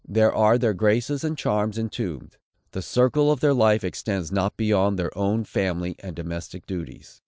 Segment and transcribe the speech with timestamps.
[0.09, 2.37] There are their graces and charms entombed.
[2.71, 7.19] The circle of their life extends not beyond their own family and domestic duties.